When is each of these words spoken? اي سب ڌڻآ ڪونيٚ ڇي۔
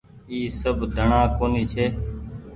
اي 0.31 0.39
سب 0.61 0.77
ڌڻآ 0.95 1.21
ڪونيٚ 1.37 1.69
ڇي۔ 1.71 1.85